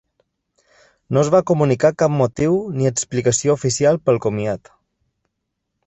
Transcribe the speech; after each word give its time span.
No 1.17 1.21
es 1.25 1.29
va 1.35 1.41
comunicar 1.51 1.91
cap 2.03 2.15
motiu 2.23 2.57
ni 2.79 2.89
explicació 2.93 3.57
oficial 3.61 4.03
per 4.07 4.15
al 4.15 4.23
comiat. 4.29 4.77